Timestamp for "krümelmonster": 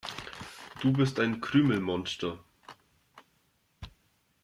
1.41-2.39